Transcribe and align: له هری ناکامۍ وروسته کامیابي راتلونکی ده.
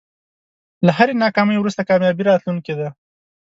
له 0.85 0.91
هری 0.97 1.13
ناکامۍ 1.23 1.55
وروسته 1.59 1.87
کامیابي 1.89 2.23
راتلونکی 2.29 2.73
ده. 2.79 2.87